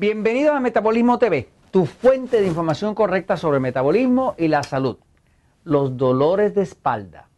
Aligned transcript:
Bienvenidos 0.00 0.56
a 0.56 0.60
Metabolismo 0.60 1.18
TV, 1.18 1.50
tu 1.70 1.84
fuente 1.84 2.40
de 2.40 2.46
información 2.46 2.94
correcta 2.94 3.36
sobre 3.36 3.56
el 3.56 3.60
metabolismo 3.60 4.34
y 4.38 4.48
la 4.48 4.62
salud. 4.62 4.96
Los 5.62 5.98
dolores 5.98 6.54
de 6.54 6.62
espalda. 6.62 7.28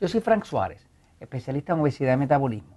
Yo 0.00 0.08
soy 0.08 0.20
Frank 0.20 0.42
Suárez, 0.42 0.84
especialista 1.20 1.72
en 1.72 1.78
obesidad 1.78 2.14
y 2.14 2.16
metabolismo. 2.16 2.76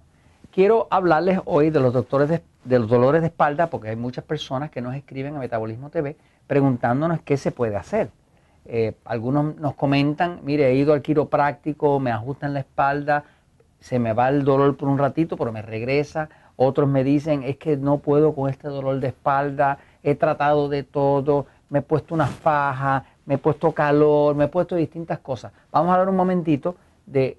Quiero 0.52 0.86
hablarles 0.88 1.40
hoy 1.46 1.70
de 1.70 1.80
los, 1.80 1.92
doctores 1.92 2.28
de, 2.28 2.78
los 2.78 2.88
dolores 2.88 3.22
de 3.22 3.26
espalda 3.26 3.70
porque 3.70 3.88
hay 3.88 3.96
muchas 3.96 4.22
personas 4.22 4.70
que 4.70 4.80
nos 4.80 4.94
escriben 4.94 5.34
a 5.34 5.40
Metabolismo 5.40 5.90
TV 5.90 6.16
preguntándonos 6.46 7.20
qué 7.22 7.36
se 7.36 7.50
puede 7.50 7.74
hacer. 7.74 8.10
Eh, 8.66 8.92
algunos 9.04 9.56
nos 9.56 9.74
comentan, 9.74 10.42
mire, 10.44 10.68
he 10.70 10.76
ido 10.76 10.92
al 10.92 11.02
quiropráctico, 11.02 11.98
me 11.98 12.12
ajustan 12.12 12.54
la 12.54 12.60
espalda, 12.60 13.24
se 13.80 13.98
me 13.98 14.12
va 14.12 14.28
el 14.28 14.44
dolor 14.44 14.76
por 14.76 14.88
un 14.88 14.96
ratito, 14.96 15.36
pero 15.36 15.50
me 15.50 15.60
regresa. 15.60 16.28
Otros 16.56 16.88
me 16.88 17.02
dicen, 17.02 17.42
es 17.42 17.56
que 17.56 17.76
no 17.76 17.98
puedo 17.98 18.34
con 18.34 18.48
este 18.48 18.68
dolor 18.68 19.00
de 19.00 19.08
espalda, 19.08 19.78
he 20.02 20.14
tratado 20.14 20.68
de 20.68 20.82
todo, 20.82 21.46
me 21.68 21.80
he 21.80 21.82
puesto 21.82 22.14
una 22.14 22.26
faja, 22.26 23.04
me 23.26 23.34
he 23.34 23.38
puesto 23.38 23.72
calor, 23.72 24.34
me 24.34 24.44
he 24.44 24.48
puesto 24.48 24.76
distintas 24.76 25.18
cosas. 25.18 25.52
Vamos 25.72 25.90
a 25.90 25.94
hablar 25.94 26.08
un 26.08 26.16
momentito 26.16 26.76
de 27.06 27.38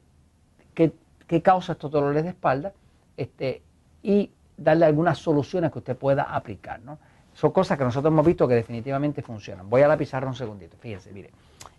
qué, 0.74 0.91
qué 1.28 1.41
causa 1.41 1.74
estos 1.74 1.91
dolores 1.91 2.24
de 2.24 2.30
espalda 2.30 2.74
este, 3.16 3.62
y 4.04 4.32
darle 4.58 4.86
algunas 4.86 5.18
soluciones 5.18 5.72
que 5.72 5.80
usted 5.80 5.96
pueda 5.96 6.24
aplicar. 6.24 6.82
¿no? 6.82 6.98
Son 7.34 7.52
cosas 7.52 7.77
que 7.77 7.84
nosotros 7.84 8.12
hemos 8.12 8.26
visto 8.26 8.48
que 8.48 8.55
definitivamente 8.55 9.22
funcionan. 9.22 9.70
Voy 9.70 9.82
a 9.82 9.88
la 9.88 9.98
pizarra 9.98 10.27
un 10.27 10.36
segundito, 10.36 10.77
fíjense, 10.77 11.12
mire. 11.12 11.32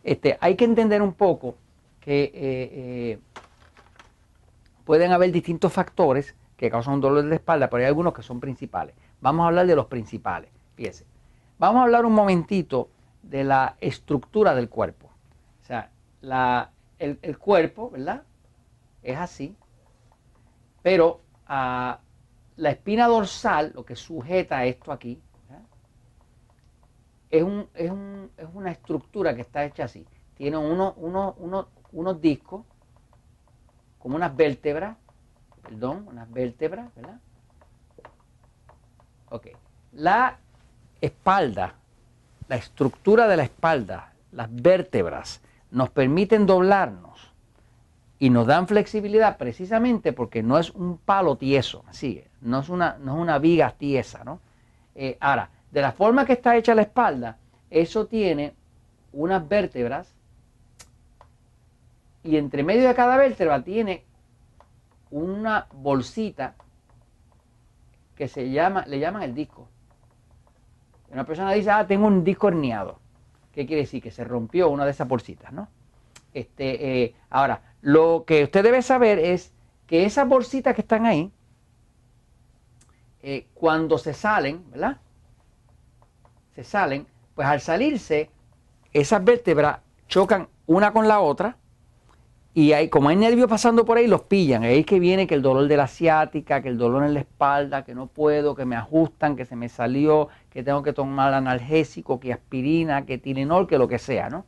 Este, 0.03 0.39
hay 0.41 0.55
que 0.55 0.65
entender 0.65 1.03
un 1.03 1.15
poco 1.15 1.57
que 2.01 2.25
eh, 2.25 2.33
eh, 2.35 3.19
pueden 4.85 5.13
haber 5.13 5.33
distintos 5.33 5.73
factores 5.73 6.35
que 6.57 6.71
causan 6.71 6.95
un 6.95 7.01
dolor 7.01 7.25
de 7.25 7.37
espalda, 7.37 7.69
pero 7.69 7.83
hay 7.83 7.87
algunos 7.87 8.15
que 8.15 8.23
son 8.23 8.41
principales. 8.41 8.95
Vamos 9.21 9.45
a 9.45 9.49
hablar 9.49 9.67
de 9.67 9.77
los 9.77 9.87
principales. 9.87 10.51
Fíjense. 10.75 11.07
Vamos 11.59 11.81
a 11.81 11.85
hablar 11.85 12.05
un 12.05 12.13
momentito 12.13 12.91
de 13.23 13.45
la 13.45 13.77
estructura 13.81 14.55
del 14.55 14.69
cuerpo. 14.69 15.11
O 15.63 15.65
sea, 15.65 15.91
el, 16.99 17.39
cuerpo, 17.39 17.91
¿verdad? 17.91 18.23
Es 19.03 19.17
así, 19.17 19.57
pero 20.83 21.21
a 21.47 22.01
la 22.57 22.71
espina 22.71 23.07
dorsal, 23.07 23.73
lo 23.75 23.85
que 23.85 23.97
sujeta 23.97 24.65
esto 24.65 24.93
aquí, 24.93 25.21
es, 27.31 27.45
es, 27.75 27.91
una 28.55 28.71
estructura 28.71 29.35
que 29.35 29.43
está 29.43 29.65
hecha 29.65 29.85
así. 29.85 30.07
Tiene 30.35 30.57
unos 30.57 32.21
discos 32.21 32.65
como 33.99 34.17
unas 34.17 34.37
vértebras, 34.37 34.97
perdón, 35.67 36.07
unas 36.09 36.31
vértebras, 36.33 36.95
¿verdad? 36.95 37.19
Ok. 39.31 39.49
La 39.93 40.39
espalda, 41.01 41.75
la 42.49 42.57
estructura 42.57 43.27
de 43.27 43.37
la 43.37 43.43
espalda, 43.43 44.13
las 44.33 44.49
vértebras, 44.51 45.41
nos 45.71 45.91
permiten 45.91 46.47
doblarnos 46.47 47.33
y 48.19 48.31
nos 48.31 48.47
dan 48.47 48.69
flexibilidad 48.69 49.37
precisamente 49.37 50.13
porque 50.13 50.43
no 50.43 50.59
es 50.59 50.71
un 50.71 50.99
palo 50.99 51.37
tieso, 51.37 51.85
sigue, 51.91 52.29
no 52.41 52.61
es 52.61 52.69
una, 52.69 52.97
no 52.99 53.17
es 53.17 53.21
una 53.21 53.39
viga 53.39 53.75
tiesa, 53.77 54.25
¿no? 54.25 54.41
Eh, 54.95 55.19
ahora, 55.21 55.51
de 55.71 55.83
la 55.83 55.93
forma 55.93 56.25
que 56.25 56.35
está 56.35 56.57
hecha 56.57 56.75
la 56.75 56.83
espalda, 56.83 57.39
eso 57.71 58.07
tiene 58.07 58.55
unas 59.13 59.47
vértebras 59.47 60.15
y 62.23 62.37
entre 62.37 62.63
medio 62.63 62.87
de 62.87 62.95
cada 62.95 63.17
vértebra 63.17 63.63
tiene 63.63 64.05
una 65.11 65.67
bolsita 65.73 66.55
que 68.15 68.29
se 68.29 68.51
llama, 68.51 68.85
le 68.87 68.99
llaman 68.99 69.23
el 69.23 69.35
disco. 69.35 69.69
Una 71.11 71.25
persona 71.25 71.53
dice, 71.53 71.71
ah, 71.71 71.87
tengo 71.87 72.07
un 72.07 72.25
disco 72.25 72.49
herniado. 72.49 72.99
¿Qué 73.53 73.67
quiere 73.67 73.83
decir? 73.83 74.03
Que 74.03 74.11
se 74.11 74.25
rompió 74.25 74.69
una 74.69 74.85
de 74.85 74.91
esas 74.91 75.07
bolsitas, 75.07 75.53
¿no? 75.53 75.69
Este, 76.35 77.05
eh, 77.05 77.15
ahora, 77.31 77.63
lo 77.81 78.25
que 78.27 78.45
usted 78.45 78.63
debe 78.63 78.83
saber 78.83 79.19
es 79.19 79.55
que 79.87 80.05
esas 80.05 80.29
bolsitas 80.29 80.75
que 80.75 80.83
están 80.83 81.07
ahí, 81.07 81.33
eh, 83.23 83.47
cuando 83.55 83.99
se 83.99 84.13
salen, 84.13 84.71
¿verdad? 84.71 84.99
Se 86.55 86.65
salen, 86.65 87.07
pues 87.35 87.47
al 87.47 87.61
salirse, 87.61 88.31
esas 88.93 89.25
vértebras 89.25 89.81
chocan 90.09 90.49
una 90.67 90.93
con 90.93 91.09
la 91.09 91.21
otra 91.21 91.57
y 92.57 92.73
hay, 92.73 92.89
como 92.89 93.11
hay 93.11 93.17
nervios 93.17 93.51
pasando 93.51 93.85
por 93.85 93.99
ahí, 93.99 94.07
los 94.07 94.23
pillan. 94.23 94.63
Ahí 94.63 94.79
es 94.79 94.87
que 94.87 94.99
viene 94.99 95.27
que 95.27 95.35
el 95.35 95.43
dolor 95.43 95.69
de 95.69 95.77
la 95.77 95.87
ciática, 95.87 96.63
que 96.63 96.71
el 96.71 96.79
dolor 96.79 97.05
en 97.05 97.13
la 97.13 97.21
espalda, 97.21 97.85
que 97.85 97.95
no 97.95 98.07
puedo, 98.07 98.55
que 98.55 98.65
me 98.65 98.77
ajustan, 98.77 99.37
que 99.37 99.45
se 99.45 99.57
me 99.57 99.69
salió, 99.69 100.29
que 100.49 100.63
tengo 100.63 100.83
que 100.83 100.95
tomar 100.95 101.35
analgésico, 101.35 102.19
que 102.19 102.33
aspirina, 102.33 103.05
que 103.05 103.19
Tilenol, 103.19 103.67
que 103.67 103.77
lo 103.77 103.89
que 103.89 103.99
sea, 103.99 104.31
¿no? 104.31 104.47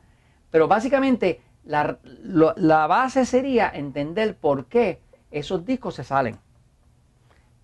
Pero 0.50 0.68
básicamente 0.68 1.42
la, 1.66 1.98
la 2.56 2.86
base 2.86 3.26
sería 3.26 3.68
entender 3.68 4.38
por 4.38 4.64
qué 4.68 5.00
esos 5.30 5.66
discos 5.66 5.96
se 5.96 6.02
salen. 6.02 6.38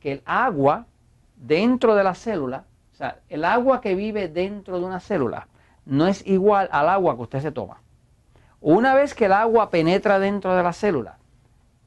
Que 0.00 0.12
el 0.12 0.22
agua 0.26 0.86
dentro 1.36 1.94
de 1.94 2.04
la 2.04 2.14
célula 2.14 2.64
o 2.94 2.96
sea, 2.96 3.18
el 3.28 3.44
agua 3.44 3.80
que 3.80 3.96
vive 3.96 4.28
dentro 4.28 4.78
de 4.78 4.86
una 4.86 5.00
célula 5.00 5.48
no 5.84 6.06
es 6.06 6.24
igual 6.28 6.68
al 6.70 6.88
agua 6.88 7.16
que 7.16 7.22
usted 7.22 7.40
se 7.40 7.50
toma. 7.50 7.82
Una 8.60 8.94
vez 8.94 9.14
que 9.14 9.24
el 9.24 9.32
agua 9.32 9.68
penetra 9.68 10.20
dentro 10.20 10.54
de 10.54 10.62
la 10.62 10.72
célula, 10.72 11.18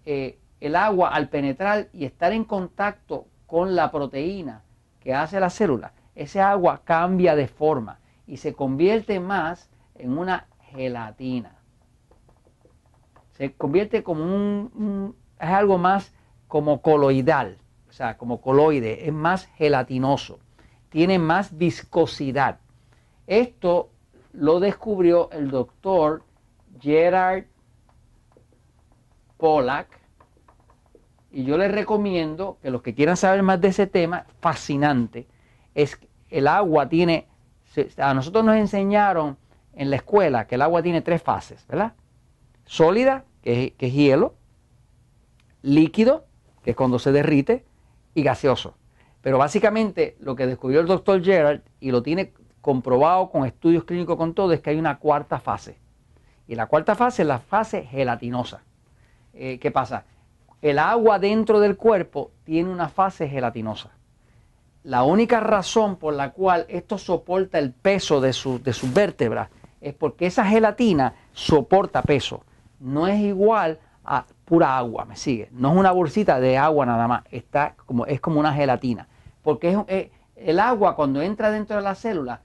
eh, 0.06 0.38
el 0.59 0.75
agua 0.75 1.07
al 1.09 1.29
penetrar 1.29 1.88
y 1.94 2.03
estar 2.03 2.34
en 2.34 2.44
contacto 2.44 3.28
con 3.45 3.73
la 3.73 3.90
proteína 3.90 4.63
que 5.00 5.13
hace 5.13 5.40
la 5.40 5.50
célula, 5.50 5.94
ese 6.13 6.41
agua 6.41 6.81
cambia 6.84 7.38
de 7.38 7.47
forma 7.47 8.00
y 8.25 8.35
se 8.35 8.53
convierte 8.53 9.22
más 9.22 9.69
en 9.95 10.18
una 10.18 10.47
gelatina. 10.74 11.56
Se 13.38 13.53
convierte 13.53 14.03
como 14.03 14.25
un 14.25 15.16
es 15.39 15.47
algo 15.47 15.78
más 15.78 16.13
como 16.50 16.81
coloidal, 16.81 17.59
o 17.88 17.94
sea, 17.94 18.18
como 18.18 18.41
coloide, 18.41 19.07
es 19.07 19.13
más 19.13 19.45
gelatinoso 19.56 20.39
tiene 20.90 21.20
más 21.20 21.58
viscosidad. 21.58 22.59
Esto 23.25 23.90
lo 24.34 24.59
descubrió 24.59 25.30
el 25.31 25.50
doctor 25.50 26.24
Gerard 26.80 27.46
Pollack 29.38 29.88
y 31.31 31.44
yo 31.44 31.58
les 31.58 31.72
recomiendo 31.72 32.57
que 32.62 32.72
los 32.72 32.81
que 32.81 32.94
quieran 32.94 33.18
saber 33.18 33.44
más 33.44 33.60
de 33.62 33.68
ese 33.68 33.88
tema, 33.88 34.25
fascinante, 34.39 35.28
es 35.75 35.98
que 35.98 36.07
el 36.30 36.48
agua 36.48 36.89
tiene, 36.89 37.28
a 37.98 38.13
nosotros 38.13 38.44
nos 38.44 38.56
enseñaron 38.56 39.38
en 39.74 39.89
la 39.89 39.98
escuela 39.98 40.48
que 40.48 40.56
el 40.56 40.62
agua 40.62 40.81
tiene 40.81 41.01
tres 41.01 41.22
fases, 41.22 41.66
¿verdad? 41.68 41.94
Sólida, 42.66 43.25
que 43.44 43.75
es 43.78 43.94
hielo, 43.94 44.36
líquido, 45.62 46.25
que 46.63 46.72
es 46.72 46.75
cuando 46.75 47.00
se 47.00 47.12
derrite, 47.12 47.66
y 48.13 48.24
gaseoso. 48.24 48.75
Pero 49.27 49.39
básicamente 49.39 50.15
lo 50.21 50.38
que 50.38 50.47
descubrió 50.47 50.79
el 50.79 50.88
doctor 50.88 51.21
Gerald 51.21 51.62
y 51.81 51.91
lo 51.91 52.01
tiene 52.01 52.31
comprobado 52.62 53.29
con 53.29 53.45
estudios 53.45 53.83
clínicos 53.83 54.15
con 54.15 54.33
todo 54.33 54.53
es 54.53 54.62
que 54.62 54.69
hay 54.69 54.79
una 54.79 55.00
cuarta 55.00 55.38
fase. 55.41 55.77
Y 56.47 56.56
la 56.56 56.68
cuarta 56.68 56.95
fase 56.95 57.24
es 57.24 57.27
la 57.27 57.39
fase 57.39 57.83
gelatinosa. 57.83 58.62
Eh, 59.33 59.59
¿Qué 59.59 59.69
pasa? 59.69 60.06
El 60.62 60.79
agua 60.79 61.19
dentro 61.19 61.59
del 61.59 61.75
cuerpo 61.75 62.31
tiene 62.45 62.69
una 62.69 62.88
fase 62.88 63.27
gelatinosa. 63.27 63.89
La 64.83 65.03
única 65.03 65.41
razón 65.41 65.97
por 65.97 66.13
la 66.13 66.31
cual 66.31 66.65
esto 66.69 66.97
soporta 66.97 67.59
el 67.59 67.74
peso 67.74 68.21
de, 68.21 68.29
de 68.29 68.74
sus 68.74 68.94
vértebras 68.94 69.50
es 69.81 69.94
porque 69.94 70.27
esa 70.27 70.45
gelatina 70.45 71.15
soporta 71.33 72.01
peso. 72.01 72.45
No 72.79 73.09
es 73.09 73.19
igual 73.19 73.77
a 74.06 74.25
pura 74.45 74.77
agua, 74.77 75.03
me 75.03 75.18
sigue. 75.18 75.50
No 75.51 75.74
es 75.74 75.77
una 75.77 75.91
bolsita 75.91 76.39
de 76.39 76.57
agua 76.57 76.85
nada 76.85 77.09
más, 77.09 77.24
está 77.29 77.75
como, 77.85 78.06
es 78.06 78.21
como 78.21 78.39
una 78.39 78.53
gelatina 78.53 79.09
porque 79.48 79.82
eh, 79.88 80.12
el 80.36 80.60
agua 80.60 80.94
cuando 80.94 81.22
entra 81.22 81.50
dentro 81.50 81.78
de 81.78 81.82
la 81.82 81.96
célula 81.96 82.42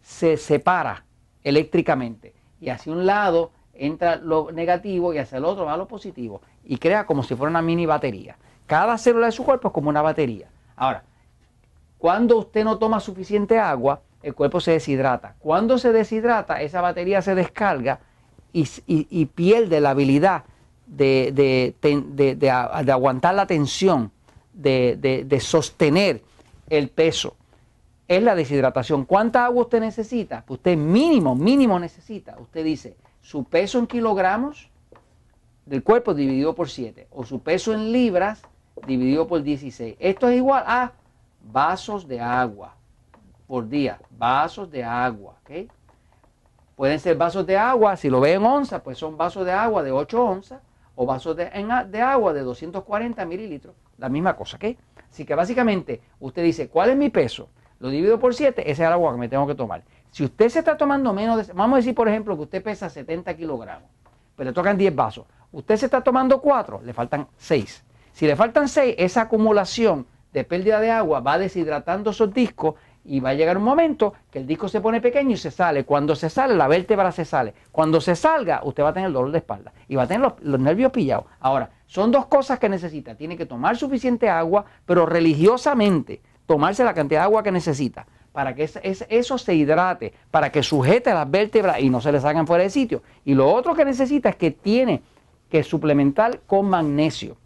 se 0.00 0.36
separa 0.36 1.04
eléctricamente 1.42 2.34
y 2.60 2.68
hacia 2.68 2.92
un 2.92 3.04
lado 3.04 3.50
entra 3.74 4.14
lo 4.14 4.52
negativo 4.52 5.12
y 5.12 5.18
hacia 5.18 5.38
el 5.38 5.44
otro 5.44 5.64
va 5.64 5.76
lo 5.76 5.88
positivo 5.88 6.40
y 6.64 6.78
crea 6.78 7.04
como 7.04 7.24
si 7.24 7.34
fuera 7.34 7.50
una 7.50 7.62
mini 7.62 7.84
batería. 7.84 8.36
Cada 8.64 8.96
célula 8.96 9.26
de 9.26 9.32
su 9.32 9.42
cuerpo 9.42 9.66
es 9.66 9.74
como 9.74 9.88
una 9.88 10.02
batería. 10.02 10.46
Ahora, 10.76 11.02
cuando 11.98 12.38
usted 12.38 12.62
no 12.62 12.78
toma 12.78 13.00
suficiente 13.00 13.58
agua, 13.58 14.02
el 14.22 14.32
cuerpo 14.32 14.60
se 14.60 14.70
deshidrata. 14.70 15.34
Cuando 15.40 15.78
se 15.78 15.90
deshidrata, 15.90 16.62
esa 16.62 16.80
batería 16.80 17.22
se 17.22 17.34
descarga 17.34 17.98
y, 18.52 19.26
pierde 19.34 19.80
la 19.80 19.90
habilidad 19.90 20.44
de, 20.86 21.74
aguantar 22.86 23.34
la 23.34 23.48
tensión, 23.48 24.12
de, 24.52 25.38
sostener 25.40 26.22
el 26.68 26.88
peso. 26.88 27.36
Es 28.08 28.22
la 28.22 28.34
deshidratación. 28.34 29.04
¿Cuánta 29.04 29.44
agua 29.44 29.62
usted 29.62 29.80
necesita? 29.80 30.44
Pues 30.46 30.58
usted 30.58 30.76
mínimo, 30.76 31.34
mínimo 31.34 31.78
necesita. 31.78 32.36
Usted 32.38 32.64
dice 32.64 32.96
su 33.20 33.44
peso 33.44 33.78
en 33.78 33.86
kilogramos 33.86 34.68
del 35.64 35.82
cuerpo 35.82 36.14
dividido 36.14 36.54
por 36.54 36.68
7 36.68 37.08
o 37.10 37.24
su 37.24 37.40
peso 37.40 37.72
en 37.72 37.90
libras 37.90 38.42
dividido 38.86 39.26
por 39.26 39.42
16. 39.42 39.96
Esto 39.98 40.28
es 40.28 40.36
igual 40.36 40.62
a 40.66 40.92
vasos 41.42 42.06
de 42.06 42.20
agua 42.20 42.74
por 43.48 43.68
día. 43.68 43.98
Vasos 44.10 44.70
de 44.70 44.84
agua. 44.84 45.34
¿okay? 45.42 45.68
Pueden 46.76 47.00
ser 47.00 47.16
vasos 47.16 47.44
de 47.46 47.56
agua, 47.56 47.96
si 47.96 48.08
lo 48.08 48.20
ven 48.20 48.36
en 48.36 48.46
onzas, 48.46 48.82
pues 48.82 48.98
son 48.98 49.16
vasos 49.16 49.44
de 49.44 49.52
agua 49.52 49.82
de 49.82 49.90
8 49.90 50.24
onzas 50.24 50.60
o 50.96 51.06
vasos 51.06 51.36
de, 51.36 51.44
de 51.88 52.00
agua 52.00 52.32
de 52.32 52.40
240 52.40 53.24
mililitros. 53.24 53.76
La 53.98 54.08
misma 54.08 54.34
cosa, 54.34 54.56
¿ok? 54.56 54.76
Así 55.10 55.24
que 55.24 55.34
básicamente 55.34 56.00
usted 56.18 56.42
dice, 56.42 56.68
¿cuál 56.68 56.90
es 56.90 56.96
mi 56.96 57.10
peso? 57.10 57.48
Lo 57.78 57.90
divido 57.90 58.18
por 58.18 58.34
7, 58.34 58.62
ese 58.62 58.70
es 58.70 58.80
el 58.80 58.92
agua 58.92 59.12
que 59.12 59.18
me 59.18 59.28
tengo 59.28 59.46
que 59.46 59.54
tomar. 59.54 59.84
Si 60.10 60.24
usted 60.24 60.48
se 60.48 60.60
está 60.60 60.76
tomando 60.76 61.12
menos 61.12 61.46
de, 61.46 61.52
vamos 61.52 61.74
a 61.74 61.76
decir 61.76 61.94
por 61.94 62.08
ejemplo 62.08 62.34
que 62.36 62.42
usted 62.42 62.62
pesa 62.62 62.88
70 62.88 63.36
kilogramos, 63.36 63.88
pero 64.34 64.50
le 64.50 64.54
tocan 64.54 64.76
10 64.76 64.94
vasos. 64.94 65.26
Usted 65.52 65.76
se 65.76 65.86
está 65.86 66.02
tomando 66.02 66.40
4, 66.40 66.80
le 66.82 66.92
faltan 66.92 67.28
6. 67.36 67.84
Si 68.12 68.26
le 68.26 68.34
faltan 68.34 68.68
6, 68.68 68.94
esa 68.98 69.22
acumulación 69.22 70.06
de 70.32 70.44
pérdida 70.44 70.80
de 70.80 70.90
agua 70.90 71.20
va 71.20 71.38
deshidratando 71.38 72.10
esos 72.10 72.32
discos 72.32 72.74
y 73.06 73.20
va 73.20 73.30
a 73.30 73.34
llegar 73.34 73.56
un 73.56 73.64
momento 73.64 74.14
que 74.30 74.40
el 74.40 74.46
disco 74.46 74.68
se 74.68 74.80
pone 74.80 75.00
pequeño 75.00 75.30
y 75.30 75.36
se 75.36 75.50
sale. 75.50 75.84
Cuando 75.84 76.14
se 76.14 76.28
sale, 76.28 76.54
la 76.54 76.68
vértebra 76.68 77.12
se 77.12 77.24
sale. 77.24 77.54
Cuando 77.70 78.00
se 78.00 78.16
salga, 78.16 78.60
usted 78.64 78.82
va 78.82 78.88
a 78.88 78.92
tener 78.92 79.12
dolor 79.12 79.30
de 79.30 79.38
espalda 79.38 79.72
y 79.88 79.94
va 79.94 80.02
a 80.02 80.06
tener 80.06 80.32
los, 80.40 80.60
nervios 80.60 80.92
pillados. 80.92 81.26
Ahora, 81.40 81.70
son 81.86 82.10
dos 82.10 82.26
cosas 82.26 82.58
que 82.58 82.68
necesita. 82.68 83.14
Tiene 83.14 83.36
que 83.36 83.46
tomar 83.46 83.76
suficiente 83.76 84.28
agua, 84.28 84.64
pero 84.84 85.06
religiosamente 85.06 86.20
tomarse 86.46 86.84
la 86.84 86.94
cantidad 86.94 87.20
de 87.20 87.24
agua 87.24 87.42
que 87.42 87.52
necesita 87.52 88.06
para 88.32 88.54
que 88.54 88.68
eso 89.08 89.38
se 89.38 89.54
hidrate, 89.54 90.12
para 90.30 90.52
que 90.52 90.62
sujete 90.62 91.14
las 91.14 91.30
vértebras 91.30 91.80
y 91.80 91.88
no 91.88 92.02
se 92.02 92.12
le 92.12 92.20
salgan 92.20 92.46
fuera 92.46 92.64
de 92.64 92.70
sitio. 92.70 93.02
Y 93.24 93.34
lo 93.34 93.50
otro 93.50 93.74
que 93.74 93.84
necesita 93.84 94.28
es 94.28 94.36
que 94.36 94.50
tiene 94.50 95.02
que 95.48 95.62
suplementar 95.62 96.40
con 96.46 96.68
magnesio. 96.68 97.38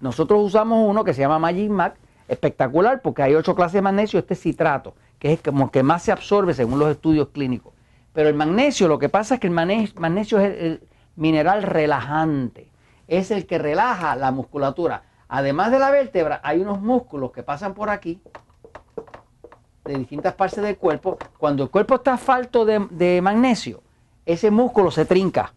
Nosotros 0.00 0.42
usamos 0.42 0.90
uno 0.90 1.04
que 1.04 1.14
se 1.14 1.20
llama 1.20 1.38
Magic 1.38 1.70
Mac, 1.70 1.94
espectacular 2.32 3.02
porque 3.02 3.22
hay 3.22 3.34
ocho 3.34 3.54
clases 3.54 3.74
de 3.74 3.82
magnesio, 3.82 4.18
este 4.18 4.34
citrato, 4.34 4.94
que 5.18 5.32
es 5.32 5.40
como 5.40 5.70
que 5.70 5.82
más 5.82 6.02
se 6.02 6.12
absorbe 6.12 6.54
según 6.54 6.78
los 6.78 6.90
estudios 6.90 7.28
clínicos. 7.28 7.74
Pero 8.12 8.28
el 8.28 8.34
magnesio, 8.34 8.88
lo 8.88 8.98
que 8.98 9.08
pasa 9.08 9.34
es 9.34 9.40
que 9.40 9.46
el 9.46 9.52
magnesio 9.52 10.40
es 10.40 10.62
el, 10.62 10.82
mineral 11.14 11.62
relajante, 11.62 12.70
es 13.06 13.30
el 13.30 13.46
que 13.46 13.58
relaja 13.58 14.16
la 14.16 14.30
musculatura. 14.30 15.04
Además 15.28 15.70
de 15.70 15.78
la 15.78 15.90
vértebra, 15.90 16.40
hay 16.42 16.60
unos 16.60 16.80
músculos 16.80 17.32
que 17.32 17.42
pasan 17.42 17.74
por 17.74 17.90
aquí, 17.90 18.20
de 19.84 19.98
distintas 19.98 20.34
partes 20.34 20.62
del 20.62 20.76
cuerpo. 20.76 21.18
Cuando 21.38 21.64
el 21.64 21.70
cuerpo 21.70 21.96
está 21.96 22.16
falto 22.16 22.64
de, 22.64 22.86
de 22.90 23.20
magnesio, 23.20 23.82
ese 24.24 24.50
músculo 24.50 24.90
se 24.90 25.04
trinca. 25.04 25.52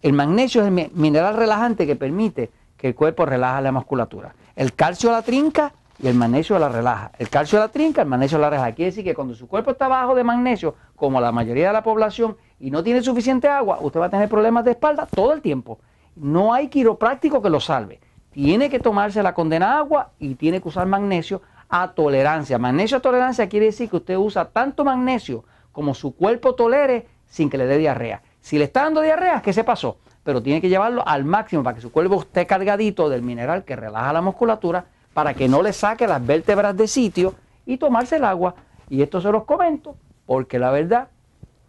El 0.00 0.12
magnesio 0.12 0.62
es 0.62 0.68
el 0.68 0.90
mineral 0.94 1.36
relajante 1.36 1.86
que 1.86 1.96
permite 1.96 2.50
que 2.76 2.88
el 2.88 2.94
cuerpo 2.94 3.26
relaja 3.26 3.60
la 3.60 3.72
musculatura. 3.72 4.34
El 4.56 4.74
calcio 4.74 5.10
la 5.10 5.22
trinca 5.22 5.72
y 5.98 6.08
el 6.08 6.14
magnesio 6.14 6.58
la 6.58 6.68
relaja. 6.68 7.12
El 7.18 7.28
calcio 7.28 7.58
la 7.58 7.68
trinca, 7.68 8.02
el 8.02 8.08
magnesio 8.08 8.38
la 8.38 8.50
relaja. 8.50 8.72
Quiere 8.72 8.90
decir 8.90 9.04
que 9.04 9.14
cuando 9.14 9.34
su 9.34 9.46
cuerpo 9.46 9.70
está 9.70 9.88
bajo 9.88 10.14
de 10.14 10.24
magnesio, 10.24 10.74
como 10.96 11.20
la 11.20 11.32
mayoría 11.32 11.68
de 11.68 11.72
la 11.72 11.82
población, 11.82 12.36
y 12.58 12.70
no 12.70 12.82
tiene 12.82 13.02
suficiente 13.02 13.48
agua, 13.48 13.78
usted 13.80 14.00
va 14.00 14.06
a 14.06 14.10
tener 14.10 14.28
problemas 14.28 14.64
de 14.64 14.72
espalda 14.72 15.06
todo 15.06 15.32
el 15.32 15.40
tiempo. 15.40 15.78
No 16.16 16.52
hay 16.52 16.68
quiropráctico 16.68 17.42
que 17.42 17.50
lo 17.50 17.60
salve. 17.60 18.00
Tiene 18.30 18.68
que 18.68 18.80
tomarse 18.80 19.22
la 19.22 19.34
condena 19.34 19.78
agua 19.78 20.10
y 20.18 20.34
tiene 20.34 20.60
que 20.60 20.68
usar 20.68 20.86
magnesio 20.86 21.42
a 21.68 21.92
tolerancia. 21.92 22.58
Magnesio 22.58 22.98
a 22.98 23.00
tolerancia 23.00 23.48
quiere 23.48 23.66
decir 23.66 23.88
que 23.88 23.96
usted 23.96 24.16
usa 24.16 24.46
tanto 24.46 24.84
magnesio 24.84 25.44
como 25.72 25.94
su 25.94 26.14
cuerpo 26.14 26.54
tolere 26.54 27.06
sin 27.26 27.50
que 27.50 27.58
le 27.58 27.66
dé 27.66 27.78
diarrea. 27.78 28.22
Si 28.40 28.58
le 28.58 28.64
está 28.64 28.84
dando 28.84 29.00
diarrea, 29.00 29.42
¿qué 29.42 29.52
se 29.52 29.64
pasó? 29.64 29.98
Pero 30.22 30.42
tiene 30.42 30.60
que 30.60 30.68
llevarlo 30.68 31.06
al 31.06 31.24
máximo 31.24 31.62
para 31.62 31.74
que 31.74 31.80
su 31.80 31.90
cuerpo 31.92 32.20
esté 32.20 32.46
cargadito 32.46 33.08
del 33.08 33.22
mineral 33.22 33.64
que 33.64 33.76
relaja 33.76 34.12
la 34.12 34.20
musculatura 34.20 34.86
para 35.14 35.34
que 35.34 35.48
no 35.48 35.62
le 35.62 35.72
saque 35.72 36.06
las 36.06 36.24
vértebras 36.24 36.76
de 36.76 36.88
sitio 36.88 37.34
y 37.64 37.78
tomarse 37.78 38.16
el 38.16 38.24
agua. 38.24 38.54
Y 38.90 39.00
esto 39.00 39.20
se 39.20 39.30
los 39.30 39.44
comento 39.44 39.96
porque 40.26 40.58
la 40.58 40.70
verdad 40.70 41.08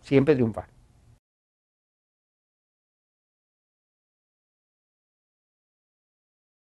siempre 0.01 0.35
triunfa. 0.35 0.67